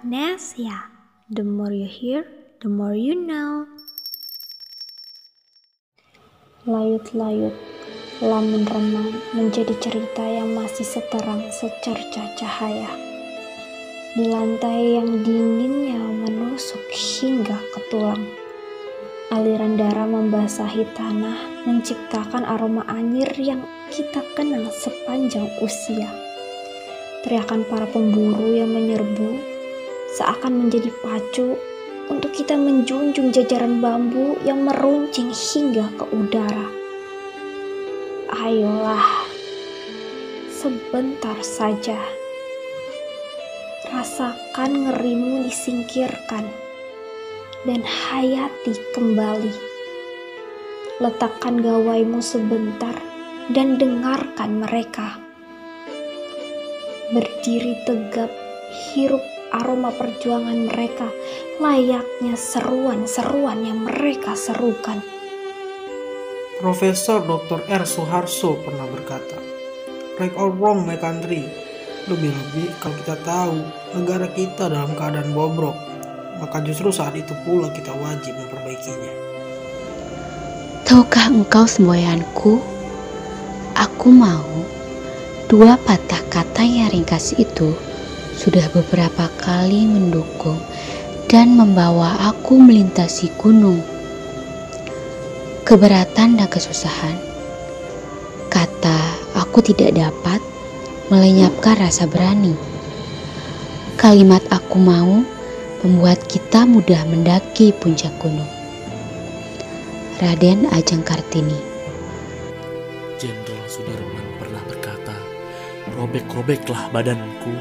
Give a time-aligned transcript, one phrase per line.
[0.00, 0.88] Magnesia.
[1.28, 2.24] The more you hear,
[2.64, 3.68] the more you know.
[6.64, 7.52] Layut-layut,
[8.24, 12.88] lamun remang menjadi cerita yang masih seterang secerca cahaya.
[14.16, 18.24] Di lantai yang dinginnya menusuk hingga ke tulang.
[19.28, 23.60] Aliran darah membasahi tanah, menciptakan aroma anyir yang
[23.92, 26.08] kita kenal sepanjang usia.
[27.20, 29.59] Teriakan para pemburu yang menyerbu
[30.18, 31.54] seakan menjadi pacu
[32.10, 36.66] untuk kita menjunjung jajaran bambu yang meruncing hingga ke udara.
[38.34, 39.26] Ayolah,
[40.50, 41.98] sebentar saja.
[43.90, 46.46] Rasakan ngerimu disingkirkan
[47.66, 49.54] dan hayati kembali.
[51.00, 52.94] Letakkan gawaimu sebentar
[53.50, 55.18] dan dengarkan mereka.
[57.10, 58.30] Berdiri tegap,
[58.94, 61.10] hirup aroma perjuangan mereka
[61.58, 65.02] layaknya seruan-seruan yang mereka serukan.
[66.60, 67.64] Profesor Dr.
[67.66, 67.84] R.
[67.88, 69.36] Suharso pernah berkata,
[70.20, 71.48] Right or wrong my country,
[72.04, 73.56] lebih-lebih kalau kita tahu
[73.96, 75.72] negara kita dalam keadaan bobrok,
[76.36, 79.12] maka justru saat itu pula kita wajib memperbaikinya.
[80.84, 82.60] Tahukah engkau semboyanku?
[83.78, 84.44] Aku mau
[85.48, 87.72] dua patah kata yang ringkas itu
[88.40, 90.56] sudah beberapa kali mendukung
[91.28, 93.84] dan membawa aku melintasi gunung.
[95.68, 97.20] Keberatan dan kesusahan.
[98.48, 98.96] Kata
[99.36, 100.40] aku tidak dapat
[101.12, 102.56] melenyapkan rasa berani.
[104.00, 105.20] Kalimat aku mau
[105.84, 108.48] membuat kita mudah mendaki puncak gunung.
[110.20, 111.56] Raden Ajeng Kartini
[113.16, 115.16] Jenderal Sudirman pernah berkata,
[115.96, 117.54] robek-robeklah badanku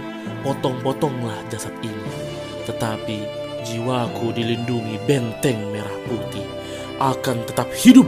[0.44, 2.12] potong-potonglah jasad ini.
[2.68, 3.18] Tetapi
[3.66, 6.46] jiwaku dilindungi benteng merah putih
[7.00, 8.08] akan tetap hidup,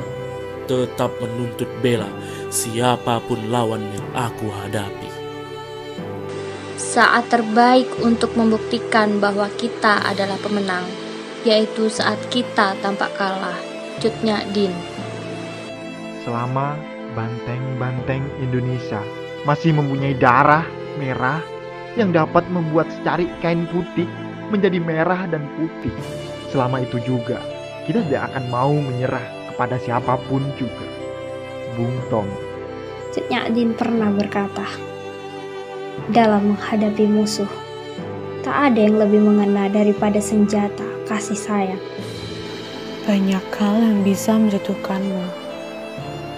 [0.67, 2.07] tetap menuntut bela
[2.51, 5.09] siapa pun lawan yang aku hadapi.
[6.75, 10.83] Saat terbaik untuk membuktikan bahwa kita adalah pemenang,
[11.47, 13.55] yaitu saat kita tampak kalah.
[14.01, 14.73] Cutnya Din.
[16.25, 16.73] Selama
[17.13, 18.99] banteng-banteng Indonesia
[19.47, 20.65] masih mempunyai darah
[21.01, 21.41] merah
[21.99, 24.07] yang dapat membuat secari kain putih
[24.51, 25.91] menjadi merah dan putih.
[26.51, 27.39] Selama itu juga,
[27.87, 30.87] kita tidak akan mau menyerah kepada siapa pun juga.
[31.79, 32.27] Bung Tom.
[33.11, 34.67] Cik Din pernah berkata,
[36.11, 37.47] dalam menghadapi musuh,
[38.43, 41.83] tak ada yang lebih mengena daripada senjata kasih sayang.
[43.03, 45.25] Banyak hal yang bisa menjatuhkanmu,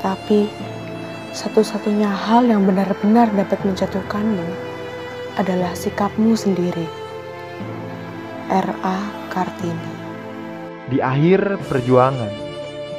[0.01, 0.49] tapi
[1.33, 4.45] satu-satunya hal yang benar-benar dapat menjatuhkanmu
[5.41, 6.85] adalah sikapmu sendiri.
[8.53, 8.97] R.A.
[9.33, 9.93] Kartini
[10.93, 12.29] Di akhir perjuangan,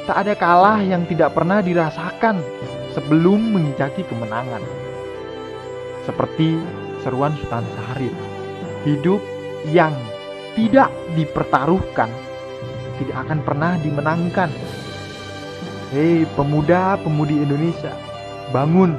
[0.03, 2.43] tak ada kalah yang tidak pernah dirasakan
[2.91, 4.59] sebelum menginjaki kemenangan.
[6.03, 6.59] Seperti
[7.07, 8.15] seruan Sultan Syahrir,
[8.83, 9.23] hidup
[9.71, 9.95] yang
[10.59, 12.11] tidak dipertaruhkan
[12.99, 14.51] tidak akan pernah dimenangkan.
[15.91, 17.95] Hei pemuda-pemudi Indonesia,
[18.53, 18.93] bangun,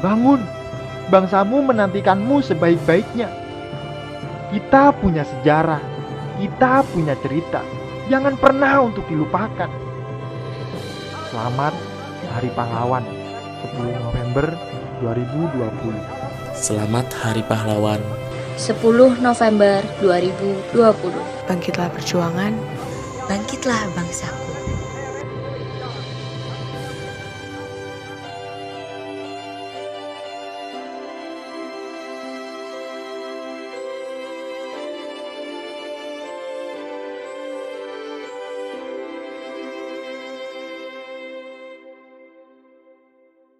[0.00, 0.40] bangun
[1.12, 3.28] bangsamu menantikanmu sebaik-baiknya.
[4.54, 5.82] Kita punya sejarah,
[6.38, 7.60] kita punya cerita.
[8.06, 9.68] Jangan pernah untuk dilupakan.
[11.34, 11.74] Selamat
[12.32, 13.04] Hari Pahlawan
[13.74, 14.46] 10 November
[15.02, 15.98] 2020.
[16.54, 18.00] Selamat Hari Pahlawan
[18.56, 21.12] 10 November 2020.
[21.44, 22.54] Bangkitlah perjuangan,
[23.28, 24.45] bangkitlah bangsaku.